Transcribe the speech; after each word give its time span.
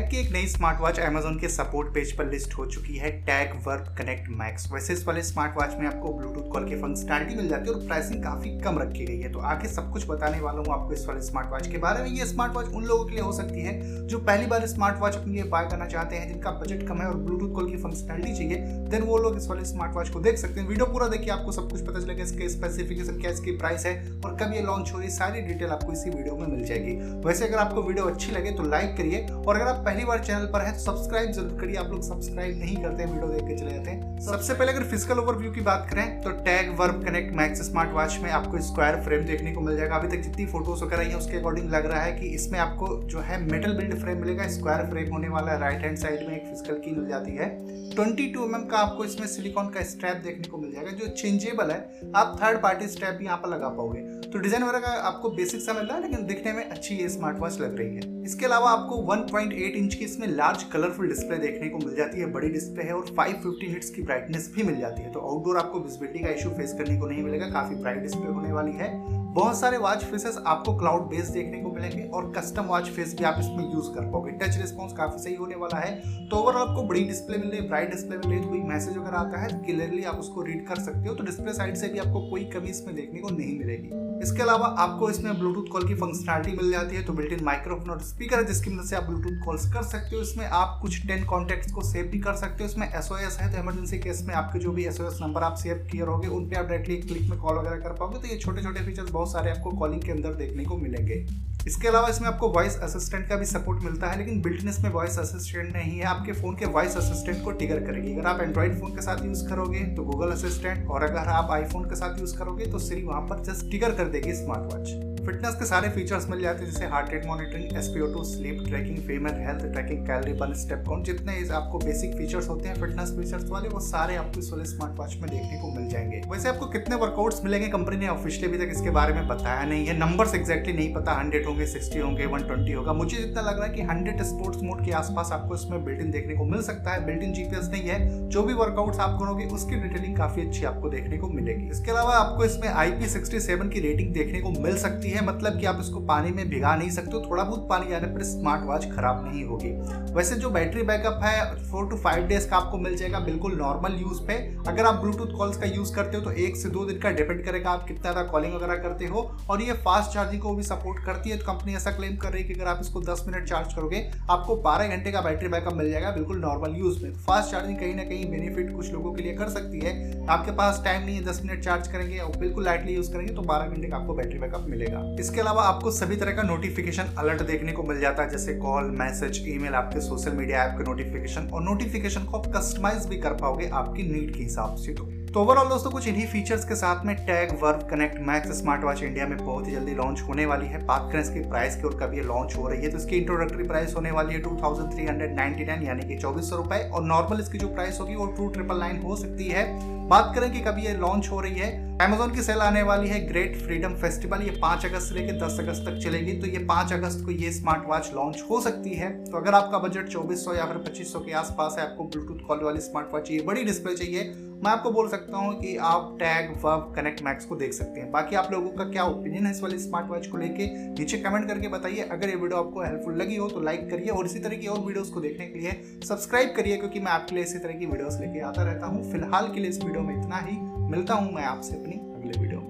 Tag 0.00 0.08
की 0.10 0.16
एक 0.16 0.30
नई 0.32 0.46
स्मार्ट 0.46 0.80
वॉच 0.80 0.98
अमेजोन 0.98 1.36
के 1.38 1.48
सपोर्ट 1.48 1.88
पेज 1.94 2.12
पर 2.16 2.26
लिस्ट 2.26 2.52
हो 2.58 2.64
चुकी 2.66 2.96
है 2.96 3.10
टैग 3.24 3.52
वर्क 3.66 3.94
कनेक्ट 3.98 4.28
मैक्स 4.36 4.66
वैसे 4.72 4.92
इस 4.92 5.06
वाले 5.06 5.22
स्मार्ट 5.22 5.56
वॉच 5.56 5.74
में 5.78 5.86
आपको 5.86 6.12
ब्लूटूथ 6.12 6.48
कॉल 6.52 6.68
की 6.68 6.76
फंक्शनलिटी 6.76 7.34
मिल 7.36 7.48
जाती 7.48 7.68
है 7.68 7.74
और 7.74 7.84
प्राइसिंग 7.86 8.22
काफ़ी 8.22 8.50
कम 8.60 8.78
रखी 8.78 9.04
गई 9.06 9.18
है। 9.20 9.32
तो 9.32 9.38
आगे 9.40 9.68
सब 9.68 9.90
कुछ 9.92 10.06
बताने 10.08 10.40
वाला 10.40 10.58
हूँ 10.58 10.72
आपको 10.72 10.92
इस 10.92 11.04
वाले 11.06 11.22
स्मार्ट 11.22 11.50
वॉच 11.50 11.66
के 11.66 11.78
बारे 11.78 12.02
में। 12.02 12.08
ये 12.10 12.26
स्मार्ट 12.26 12.54
वॉच 12.54 12.68
उन 12.68 12.84
लोगों 12.84 13.04
के 13.04 13.14
लिए 13.14 13.24
हो 13.24 13.32
सकती 13.32 13.62
है 13.62 14.06
जो 14.06 14.18
पहली 14.20 14.46
बार 14.46 14.66
स्मार्ट 14.66 14.98
वॉच 15.00 15.16
अपने 15.16 15.32
लिए 15.32 15.42
बाय 15.46 15.68
करना 15.70 15.86
चाहते 15.86 16.16
हैं, 16.16 16.28
जिनका 16.28 16.50
बजट 16.52 16.86
कम 16.88 17.00
है 17.00 17.08
और 17.08 17.16
ब्लूटूथ 17.18 17.54
कॉल 17.54 17.70
की 17.70 17.76
फंक्शनलिटी 17.76 18.34
चाहिए। 18.34 18.56
देन 18.90 19.02
वो 19.02 19.18
लोग 19.18 19.36
इस 19.36 19.48
वाले 19.48 19.64
स्मार्ट 19.64 19.94
वॉच 19.96 20.08
को 20.08 20.20
देख 20.20 20.38
सकते 20.38 20.60
हैं। 20.60 20.66
वीडियो 20.68 20.86
पूरा 20.86 21.08
देखिए, 21.08 21.30
आपको 21.30 21.52
सब 21.52 21.70
कुछ 21.70 21.86
पता 21.86 22.00
चलेगा 22.00 22.22
इसके 22.22 22.48
स्पेसिफिकेशन 22.48 23.20
क्या 23.20 23.30
इसकी 23.30 23.56
प्राइस 23.58 23.86
है 23.86 23.94
और 24.16 24.36
कब 24.36 24.54
ये 24.54 24.62
लॉन्च 24.62 24.92
हो 24.92 24.98
रही 24.98 25.10
सारी 25.10 25.42
डिटेल 25.42 25.70
आपको 25.70 25.92
इसी 25.92 26.10
वीडियो 26.10 26.36
में 26.36 26.46
मिल 26.46 26.64
जाएगी। 26.64 26.96
वैसे 27.26 27.46
अगर 27.46 27.58
आपको 27.58 27.82
वीडियो 27.82 28.04
अच्छी 28.06 28.32
लगे 28.32 28.50
तो 28.52 28.68
लाइक 28.68 28.96
करिए 28.96 29.26
और 29.26 29.56
अगर 29.56 29.66
आप 29.66 29.84
पहली 29.90 30.04
बार 30.04 30.18
चैनल 30.24 30.44
पर 30.46 30.60
है 30.62 30.72
तो 30.72 30.78
सब्सक्राइब 30.80 31.30
ज़रूर 31.32 31.58
करिए। 31.60 31.76
आप 31.76 31.86
लोग 31.90 32.02
सब्सक्राइब 32.02 32.58
नहीं 32.58 32.76
करते 32.82 33.02
हैं 33.02 33.10
वीडियो 33.12 33.28
देख 33.28 33.48
के 33.48 33.56
चले 33.56 33.70
जाते 33.70 33.90
हैं। 33.90 34.20
सबसे 34.22 34.54
पहले 34.54 34.72
अगर 34.72 34.84
फ़िज़िकल 34.90 35.18
ओवरव्यू 35.18 35.50
की 35.52 35.60
बात 35.60 35.86
करें 35.90 36.20
तो 36.22 36.30
Tagg 36.44 36.70
Verve 36.80 37.02
Connect 37.04 37.34
Max 37.36 37.62
smart 37.62 37.90
watch 37.92 38.18
में 38.22 38.30
आपको 38.32 38.60
स्क्वायर 38.62 39.00
फ्रेम 39.04 39.24
देखने 39.26 39.52
को 39.52 39.60
मिल 39.60 39.76
जाएगा। 39.76 39.96
अभी 39.96 40.08
तक 40.08 40.22
जितनी 40.22 40.46
फ़ोटोज़ 40.46 40.84
वगैरह 40.84 41.02
है, 41.04 41.16
उसके 41.16 41.36
अकॉर्डिंग 41.38 41.70
लग 41.70 41.86
रहा 41.86 42.02
है 42.02 42.12
कि 42.12 42.26
इसमें 42.34 42.58
आपको 42.58 42.88
जो 43.04 43.20
है 43.20 43.40
मेटल 43.42 43.76
बिल्ड 43.78 43.98
फ्रेम 44.02 44.20
मिलेगा। 44.20 44.48
स्क्वायर 44.50 44.86
फ्रेम 44.90 45.12
होने 45.12 45.28
वाला 45.30 45.52
है 45.52 45.58
राइट 45.60 45.82
हैंड 45.84 45.98
साइड 45.98 46.26
में 46.28 46.34
एक 46.36 46.46
फ़िज़िकल 46.46 46.80
की 46.84 46.94
मिल 46.96 47.08
जाती 47.08 47.36
है। 47.36 47.50
22 47.92 48.46
mm 48.46 48.68
का 48.70 48.78
आपको 48.78 49.04
इसमें 49.04 49.26
सिलिकॉन 49.26 49.68
का 49.70 49.82
स्ट्रैप 49.84 50.22
देखने 50.24 50.48
को 50.48 50.58
मिल 50.58 50.72
जाएगा, 50.72 50.90
जो 50.92 51.06
चेंजेबल 51.12 51.70
है। 51.70 52.12
आप 52.16 52.38
थर्ड 52.42 52.62
पार्टी 52.62 52.88
स्ट्रैप 52.88 53.14
भी 53.14 53.24
यहाँ 53.24 53.38
पर 53.38 53.48
लगा 53.48 53.68
पाओगे। 53.70 54.00
तो 54.30 54.38
डिज़ाइन 54.38 54.64
वगैरह 54.64 54.88
आपको 55.02 55.30
बेसिक 55.32 55.60
सा 55.60 55.72
मिल 55.72 55.84
रहा 55.84 55.96
है, 55.96 56.02
लेकिन 56.02 56.26
दिखने 56.26 56.52
में 56.52 56.64
अच्छी 56.64 56.94
ये 56.96 57.08
स्मार्ट 57.08 57.38
वॉच 57.38 57.58
लग 57.60 57.76
रही 57.78 57.96
है। 57.96 58.22
इसके 58.24 58.46
अलावा 58.46 58.70
आपको 58.70 58.96
1.8 59.06 59.69
इंच 59.70 59.94
की 59.94 60.04
इसमें 60.04 60.26
लार्ज 60.28 60.62
कलरफुल 60.62 61.08
डिस्प्ले 61.08 61.38
देखने 61.38 61.68
को 61.68 61.78
मिल 61.78 61.96
जाती 61.96 62.20
है, 62.20 62.26
बड़ी 62.32 62.48
डिस्प्ले 62.48 62.84
है 62.84 62.94
और 62.94 63.14
550 63.18 63.68
हिट्स 63.68 63.90
की 63.90 64.02
ब्राइटनेस 64.02 64.52
भी 64.56 64.62
मिल 64.62 64.80
जाती 64.80 65.02
है। 65.02 65.12
तो 65.12 65.20
आउटडोर 65.20 65.56
आपको 65.56 65.80
विजिबिलिटी 65.80 66.18
का 66.18 66.30
इशू 66.30 66.50
फेस 66.50 66.74
करने 66.78 66.98
को 66.98 67.06
नहीं 67.06 67.22
मिलेगा, 67.22 67.50
काफ़ी 67.50 67.76
ब्राइट 67.76 67.98
डिस्प्ले 67.98 68.32
होने 68.32 68.52
वाली 68.52 68.72
है। 68.72 69.19
बहुत 69.30 69.58
सारे 69.58 69.76
वॉच 69.78 70.04
फेसेस 70.04 70.38
आपको 70.46 70.76
क्लाउड 70.76 71.02
बेस 71.08 71.28
देखने 71.30 71.60
को 71.62 71.70
मिलेंगे 71.72 72.02
और 72.08 72.32
कस्टम 72.36 72.64
वॉच 72.66 72.88
फेस 72.90 73.14
भी 73.18 73.24
आप 73.24 73.36
इसमें 73.40 73.62
यूज़ 73.64 73.90
कर 73.94 74.10
पाओगे। 74.12 74.30
टच 74.38 74.56
रिस्पॉन्स 74.60 74.92
काफ़ी 74.92 75.18
सही 75.18 75.34
होने 75.34 75.54
वाला 75.56 75.78
है। 75.78 76.26
तो 76.28 76.36
ओवरऑल 76.36 76.68
आपको 76.68 76.82
बड़ी 76.82 77.04
डिस्प्ले 77.04 77.36
मिल 77.38 77.48
रही 77.48 77.60
है 77.60 77.66
ब्राइट 77.68 77.90
डिस्प्ले 77.90 78.16
मिल 78.16 78.28
रही 78.28 78.38
है, 78.38 78.48
कोई 78.48 78.60
मैसेज 78.68 78.96
अगर 78.96 79.14
आता 79.16 79.40
है 79.40 79.48
क्लियरली 79.60 80.02
आप 80.04 80.16
उसको 80.16 80.42
रीड 80.42 80.66
कर 80.68 80.80
सकते 80.80 81.08
हो। 81.08 81.14
तो 81.14 81.24
डिस्प्ले 81.24 81.52
साइड 81.54 81.76
से 81.76 81.88
भी 81.88 81.98
आपको 81.98 82.28
कोई 82.30 82.44
कमी 82.54 82.70
इसमें 82.70 82.94
देखने 82.96 83.20
को 83.20 83.30
नहीं 83.30 83.58
मिलेगी। 83.58 83.98
इसके 84.22 84.42
अलावा 84.42 84.66
आपको 84.78 85.10
इसमें 85.10 85.38
ब्लूटूथ 85.38 85.70
कॉल 85.72 85.86
की 85.88 85.94
फंक्शनलिटी 85.94 86.56
मिल 86.56 86.70
जाती 86.70 86.96
है 86.96 87.04
तो 87.04 87.12
बिल्ट 87.12 87.32
इन 87.32 87.44
माइक्रोफोन 87.44 87.90
और 87.90 88.00
स्पीकर 88.02 88.36
है, 88.36 88.44
जिसकी 88.44 88.70
मदद 88.70 88.88
से 88.88 88.96
आप 88.96 89.04
ब्लूटूथ 89.04 89.38
कॉल्स 89.44 89.72
कर 89.72 89.82
सकते 89.84 90.16
हो। 90.16 90.22
इसमें 90.22 90.44
आप 90.46 90.78
कुछ 90.82 91.06
टेन 91.06 91.24
कॉन्टेक्ट 91.26 91.70
को 91.74 91.82
सेव 91.82 92.06
भी 92.06 92.18
कर 92.20 92.34
सकते 92.36 92.64
हो। 92.64 92.70
इसमें 92.70 92.86
एस 92.88 93.38
है 93.40 93.52
तो 93.52 93.58
इमरजेंसी 93.58 93.98
केस 94.00 94.24
में 94.26 94.34
आपके 94.34 94.58
जो 94.58 94.72
भी 94.72 94.84
एसओएस 94.86 95.18
नंबर 95.22 95.42
आप 95.42 95.54
सेव 95.56 95.86
किए 95.92 96.02
रहोगे 96.02 96.28
उन 96.30 96.50
पर 96.50 96.56
आप 96.56 96.66
डायरेक्टली 96.66 96.96
क्लिक 96.98 97.30
में 97.30 97.38
कॉल 97.38 97.58
वगैरह 97.58 97.76
कर 97.78 97.96
पाओगे। 97.96 98.18
तो 98.18 98.28
ये 98.28 98.38
छोटे 98.38 98.62
छोटे 98.62 98.84
फीचर्स 98.86 99.10
बहुत 99.20 99.32
सारे 99.32 99.50
आपको 99.50 99.70
कॉलिंग 99.78 100.02
के 100.02 100.12
अंदर 100.12 100.34
देखने 100.34 100.64
को 100.64 100.76
मिलेंगे। 100.78 101.24
इसके 101.66 101.88
अलावा 101.88 102.08
इसमें 102.08 102.28
आपको 102.28 102.48
वॉइस 102.48 102.76
असिस्टेंट 102.80 103.28
का 103.28 103.36
भी 103.36 103.46
सपोर्ट 103.46 103.82
मिलता 103.84 104.06
है, 104.06 104.18
लेकिन 104.18 104.40
बिल्टनेस 104.42 104.78
में 104.80 104.90
वॉइस 104.90 105.18
असिस्टेंट 105.18 105.72
नहीं 105.74 105.98
है। 105.98 106.04
आपके 106.06 106.32
फ़ोन 106.32 106.54
के 106.56 106.66
वॉइस 106.68 106.96
असिस्टेंट 106.96 107.42
को 107.44 107.50
टिगर 107.52 107.80
करेगी। 107.80 108.14
अगर 108.14 108.26
आप 108.26 108.40
एंड्रॉइड 108.40 108.78
फ़ोन 108.80 108.94
के 108.94 109.02
साथ 109.02 109.24
यूज़ 109.26 109.46
करोगे 109.48 109.84
तो 109.96 110.04
गूगल 110.04 110.32
असिस्टेंट 110.32 110.88
और 110.88 111.02
अगर 111.02 111.28
आप 111.30 111.50
आईफोन 111.50 111.84
के 111.84 111.96
साथ 111.96 112.20
यूज़ 112.20 112.36
करोगे 112.38 112.66
तो 112.66 112.78
सिर्फ़ 112.78 113.06
वहाँ 113.06 113.22
पर 113.22 113.44
जस्ट 113.44 113.70
टिगर 113.70 113.94
कर 113.94 114.08
देगी 114.08 114.34
स्मार्ट 114.34 114.74
वॉच 114.74 115.09
फिटनेस 115.26 115.54
के 115.54 115.64
सारे 115.66 115.88
फीचर्स 115.88 116.28
मिल 116.30 116.40
जाते 116.40 116.64
हैं, 116.64 116.70
जैसे 116.72 116.86
heart 116.86 117.10
rate 117.12 117.26
monitoring 117.26 117.76
SpO 117.78 118.22
sleep 118.24 118.62
tracking 118.66 118.98
female 118.98 119.34
health 119.38 119.64
tracking 119.72 120.06
calorie 120.06 120.32
burn 120.32 120.54
step 120.54 120.84
count 120.88 121.04
जितने 121.04 121.32
आपको 121.52 121.78
बेसिक 121.78 122.14
फीचर्स 122.16 122.48
होते 122.48 122.68
हैं 122.68 122.74
फिटनेस 122.74 123.10
फीचर्स 123.10 123.48
वाले, 123.50 123.68
वो 123.68 123.80
सारे 123.80 124.16
आपको 124.16 124.40
इस 124.40 124.50
वाले 124.52 124.64
स्मार्ट 124.64 124.98
वॉच 124.98 125.16
में 125.16 125.30
देखने 125.30 125.58
को 125.60 125.70
मिल 125.70 125.88
जाएँगे। 125.88 126.22
वैसे 126.30 126.48
आपको 126.48 126.66
कितने 126.66 126.96
वर्कआउट्स 126.96 127.44
मिलेंगे 127.44 127.68
कंपनी 127.68 127.96
ने 127.96 128.08
ऑफिशियली 128.08 128.48
अभी 128.48 128.64
तक 128.64 128.72
इसके 128.72 128.90
बारे 128.90 129.14
में 129.14 129.28
बताया 129.28 129.64
नहीं 129.64 129.86
है। 129.86 129.96
नंबर्स 129.98 130.34
एक्जैक्टली 130.34 130.72
नहीं 130.72 130.92
पता 130.94 131.12
हंड्रेड 131.12 131.46
होंगे 131.46 131.66
सिक्सटी 131.66 131.98
होंगे 131.98 132.26
वन 132.26 132.42
ट्वेंटी 132.42 132.72
होगा। 132.72 132.92
मुझे 132.92 133.16
जितना 133.16 133.40
लग 133.40 133.58
रहा 133.58 133.66
है 133.66 133.74
कि 133.74 133.82
हंड्रेड 133.82 134.22
स्पोर्ट्स 134.22 134.62
मोड 134.62 134.84
के 134.84 134.92
आसपास 134.92 135.32
आपको 135.32 135.54
इसमें 135.54 135.84
बिल्ट 135.84 136.00
इन 136.00 136.10
देखने 136.10 136.34
को 136.34 136.44
मिल 136.44 136.62
सकता 136.62 136.90
है। 136.90 137.04
बिल्ट 137.06 137.22
इन 137.22 137.32
जीपीएस 137.32 137.68
नहीं 137.68 137.82
है। 137.82 138.28
जो 138.28 138.42
भी 138.42 138.54
वर्कआउट्स 138.54 138.98
आप 138.98 139.18
करोगे, 139.20 139.44
उसकी 139.44 139.76
डिटेलिंग 139.76 140.16
काफ़ी 140.16 140.46
अच्छी 140.46 140.64
आपको 140.64 140.88
देखने 140.88 141.18
को 141.18 141.28
मिलेगी। 141.28 141.70
इसके 141.70 141.90
अलावा 141.90 142.14
आपको 142.14 142.44
इसमें 142.44 142.68
आईपी 142.68 143.08
सिक्सटी 143.08 143.40
सेवन 143.40 143.68
की 143.68 143.80
रेटिंग 143.80 144.12
देखने 144.14 144.40
को 144.40 144.50
मिल 144.60 144.76
सकती 144.76 145.09
है 145.09 145.09
मतलब 145.22 145.58
कि 145.60 145.66
आप 145.66 145.78
इसको 145.80 146.00
पानी 146.06 146.30
में 146.30 146.48
भिगा 146.50 146.74
नहीं 146.76 146.90
सकते 146.90 147.10
हो, 147.10 147.20
थोड़ा 147.22 147.42
बहुत 147.44 147.68
पानी 147.68 147.94
आने 147.94 148.06
पर 148.08 148.22
स्मार्ट 148.24 148.64
वॉच 148.64 148.84
खराब 148.86 149.24
नहीं 149.24 149.44
होगी। 149.44 149.70
वैसे 150.14 150.36
जो 150.36 150.50
बैटरी 150.50 150.82
बैकअप 150.84 151.20
है 151.24 151.64
फोर 151.70 151.88
टू 151.90 151.96
फाइव 151.98 152.26
डेज़ 152.28 152.48
का 152.50 152.56
आपको 152.56 152.78
मिल 152.78 152.96
जाएगा 152.96 153.18
बिल्कुल 153.20 153.56
नॉर्मल 153.58 153.96
यूज़ 154.00 154.22
पे। 154.26 154.34
अगर 154.68 154.86
आप 154.86 155.00
ब्लूटूथ 155.00 155.36
कॉल्स 155.38 155.56
का 155.56 155.66
यूज़ 155.66 155.94
करते 155.94 156.16
हो 156.16 156.22
तो 156.24 156.32
एक 156.40 156.56
से 156.56 156.68
दो 156.68 156.84
दिन 156.84 156.98
का 156.98 157.10
डिपेंड 157.12 157.44
करेगा 157.44 157.70
आप 157.70 157.86
कितना 157.88 158.00
ज़्यादा 158.02 158.22
कॉलिंग 158.30 158.54
वगैरह 158.54 158.76
करते 158.78 159.06
हो। 159.06 159.22
और 159.50 159.62
ये 159.62 159.72
फास्ट 159.84 160.12
चार्जिंग 160.14 160.42
को 160.42 160.54
भी 160.54 160.62
सपोर्ट 160.62 161.04
करती 161.04 161.30
है 161.30 161.36
तो 161.38 161.46
कंपनी 161.46 161.74
ऐसा 161.76 161.90
क्लेम 161.90 162.16
कर 162.16 162.32
रही 162.32 162.42
है 162.42 162.48
कि 162.48 162.54
अगर 162.54 162.70
आप 162.70 162.78
इसको 162.80 163.00
दस 163.02 163.24
मिनट 163.28 163.48
चार्ज 163.48 163.74
करोगे, 163.74 164.04
आपको 164.30 164.56
बारह 164.62 164.88
घंटे 164.88 165.12
का 165.12 165.20
बैटरी 165.20 165.48
बैकअप 165.48 165.74
मिल 165.74 165.90
जाएगा 165.90 166.10
बिल्कुल 166.10 166.40
नॉर्मल 166.40 166.76
यूज़ 166.78 167.02
में। 167.04 167.12
फास्ट 167.20 167.50
चार्जिंग 167.50 167.78
कहीं 167.78 167.94
ना 167.94 168.04
कहीं 168.04 168.30
बेनिफिट 168.30 168.74
कुछ 168.76 168.92
लोगों 168.92 169.12
के 169.14 169.22
लिए 169.22 169.32
कर 169.34 169.48
सकती 169.50 169.80
है। 169.80 170.26
आपके 170.28 170.52
पास 170.52 170.82
टाइम 170.84 171.02
नहीं 171.02 171.16
है, 171.16 171.24
दस 171.24 171.40
मिनट 171.44 171.64
चार्ज 171.64 171.88
करेंगे 171.88 172.18
और 172.18 172.36
बिल्कुल 172.38 172.64
लाइटली 172.64 172.94
यूज़ 172.94 173.12
करेंगे 173.12 173.32
तो 173.34 173.42
बारह 173.44 173.66
घंटे 173.66 173.88
का 173.88 173.96
आपको 173.96 174.14
बैटरी 174.14 174.38
बैकअप 174.38 174.66
मिलेगा। 174.68 174.99
इसके 175.20 175.40
अलावा 175.40 175.62
आपको 175.62 175.90
सभी 175.90 176.16
तरह 176.16 176.32
का 176.32 176.42
नोटिफिकेशन 176.42 177.14
अलर्ट 177.18 177.42
देखने 177.42 177.72
को 177.72 177.82
मिल 177.82 178.00
जाता 178.00 178.22
है, 178.22 178.30
जैसे 178.30 178.54
कॉल 178.56 178.90
मैसेज 178.98 179.42
ईमेल 179.48 179.74
आपके 179.74 180.00
सोशल 180.00 180.32
मीडिया 180.32 180.64
ऐप 180.64 180.78
के 180.78 180.84
नोटिफिकेशन 180.84 181.48
और 181.54 181.62
नोटिफिकेशन 181.62 182.24
को 182.24 182.38
आप 182.38 182.52
कस्टमाइज 182.56 183.06
भी 183.06 183.16
कर 183.18 183.34
पाओगे 183.36 183.68
आपकी 183.74 184.02
नीड 184.12 184.34
के 184.36 184.42
हिसाब 184.42 184.76
से 184.76 184.94
तो। 184.94 185.04
तो 185.30 185.40
ओवरऑल 185.40 185.68
दोस्तों, 185.68 185.90
कुछ 185.90 186.06
इन्हीं 186.08 186.26
फीचर्स 186.26 186.64
के 186.64 186.74
साथ 186.74 187.04
में 187.06 187.14
Tagg 187.16 187.50
Verve 187.60 187.86
Connect 187.90 188.18
Max 188.28 188.52
smart 188.58 188.84
watch 188.84 189.02
India 189.02 189.26
में 189.26 189.36
बहुत 189.38 189.66
ही 189.66 189.72
जल्दी 189.72 189.92
लॉन्च 189.94 190.20
होने 190.28 190.46
वाली 190.46 190.66
है। 190.66 190.82
बात 190.86 191.08
करें 191.12 191.20
इसकी 191.20 191.40
प्राइस 191.42 191.76
की 191.76 191.82
और 191.82 191.94
कब 192.00 192.14
ये 192.14 192.22
लॉन्च 192.22 192.56
हो 192.56 192.66
रही 192.68 192.82
है 192.82 192.90
तो 192.90 192.98
इसकी 192.98 193.16
इंट्रोडक्टरी 193.16 193.64
प्राइस 193.64 193.94
होने 193.96 194.10
वाली 194.10 194.34
है 194.34 194.40
two 194.40 194.56
thousand 194.62 194.92
three 194.92 195.04
hundred 195.06 195.36
ninety 195.36 195.64
nine 195.64 195.82
यानी 195.82 196.08
कि 196.08 196.16
चौबीस 196.18 196.50
सौ 196.50 196.56
रुपए। 196.56 196.78
और 196.84 197.04
नॉर्मल 197.04 197.40
इसकी 197.40 197.58
जो 197.58 197.68
प्राइस 197.68 198.00
होगी 198.00 198.14
वो 198.14 198.26
टू 198.38 198.48
ट्रिपल 198.48 198.80
नाइन 198.80 199.00
हो 199.02 199.16
सकती 199.16 199.48
है। 199.48 199.64
बात 200.08 200.34
करें 200.34 200.50
कि 200.52 200.60
कभी 200.60 200.86
ये 200.86 200.94
लॉन्च 200.96 201.28
हो 201.30 201.40
रही 201.40 201.54
है 201.54 201.70
अमेजोन 202.00 202.34
की 202.34 202.42
सेल 202.42 202.60
आने 202.60 202.82
वाली 202.82 203.08
है 203.08 203.24
ग्रेट 203.28 203.56
फ्रीडम 203.56 203.94
फेस्टिवल 203.96 204.42
ये 204.42 204.58
पाँच 204.62 204.86
अगस्त 204.86 205.08
से 205.08 205.14
लेकर 205.14 205.40
दस 205.46 205.60
अगस्त 205.60 205.86
तक 205.86 206.02
चलेगी। 206.04 206.38
तो 206.40 206.46
ये 206.48 206.64
पाँच 206.66 206.92
अगस्त 206.92 207.24
को 207.24 207.30
ये 207.32 207.52
स्मार्ट 207.52 207.88
वॉच 207.88 208.12
लॉन्च 208.14 208.44
हो 208.50 208.60
सकती 208.60 208.94
है। 208.94 209.12
तो 209.24 209.38
अगर 209.38 209.54
आपका 209.54 209.78
बजट 209.78 210.08
चौबीस 210.08 210.46
या 210.56 210.66
फिर 210.66 210.82
पच्चीस 210.82 211.12
के 211.16 211.32
आसपास 211.34 211.76
है, 211.78 211.90
आपको 211.90 212.04
ब्लूटूथ 212.04 212.46
कॉल 212.46 212.64
वाली 212.64 212.80
स्मार्ट 212.82 213.14
वॉच 213.14 213.28
चाहिए 213.28 213.42
बड़ी 213.44 213.64
डिस्प्ले 213.64 213.94
चाहिए। 213.96 214.32
मैं 214.60 214.70
आपको 214.70 214.90
बोल 214.90 215.08
सकता 215.08 215.38
हूँ 215.38 215.54
कि 215.60 215.76
आप 215.80 216.16
टैग 216.20 216.50
वर्ब 216.62 216.92
कनेक्ट 216.96 217.22
मैक्स 217.22 217.44
को 217.44 217.56
देख 217.56 217.72
सकते 217.72 218.00
हैं। 218.00 218.10
बाकी 218.12 218.36
आप 218.36 218.50
लोगों 218.52 218.70
का 218.70 218.84
क्या 218.84 219.04
ओपिनियन 219.04 219.46
है 219.46 219.52
इस 219.52 219.62
वाले 219.62 219.78
स्मार्ट 219.78 220.08
वॉच 220.08 220.26
को 220.26 220.38
लेके? 220.38 220.66
नीचे 220.90 221.18
कमेंट 221.18 221.46
करके 221.48 221.68
बताइए। 221.68 222.02
अगर 222.02 222.28
ये 222.28 222.34
वीडियो 222.36 222.58
आपको 222.58 222.82
हेल्पफुल 222.82 223.14
लगी 223.14 223.36
हो 223.36 223.48
तो 223.48 223.60
लाइक 223.60 223.88
करिए 223.90 224.08
और 224.08 224.26
इसी 224.26 224.38
तरह 224.38 224.56
की 224.56 224.66
और 224.66 224.80
वीडियोज़ 224.80 225.12
को 225.12 225.20
देखने 225.20 225.46
के 225.46 225.58
लिए 225.58 226.00
सब्सक्राइब 226.04 226.52
करिए, 226.56 226.76
क्योंकि 226.76 227.00
मैं 227.00 227.12
आपके 227.12 227.34
लिए 227.34 227.44
इसी 227.44 227.58
तरह 227.58 227.78
की 227.78 227.86
वीडियोज़ 227.86 228.20
लेके 228.20 228.40
आता 228.40 228.62
रहता 228.62 228.86
हूँ। 228.86 229.10
फ़िलहाल 229.12 229.52
के 229.54 229.60
लिए 229.60 229.70
इस 229.70 229.82
वीडियो 229.84 230.02
में 230.02 230.18
इतना 230.18 230.38
ही। 230.40 230.58
मिलता 230.90 231.14
हूँ 231.14 231.32
मैं 231.32 231.44
आपसे 231.44 231.74
अपनी 231.74 232.69